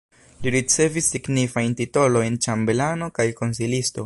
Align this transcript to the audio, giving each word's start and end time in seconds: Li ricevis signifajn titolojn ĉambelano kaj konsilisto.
Li 0.43 0.51
ricevis 0.53 1.09
signifajn 1.15 1.77
titolojn 1.83 2.43
ĉambelano 2.47 3.15
kaj 3.21 3.33
konsilisto. 3.43 3.99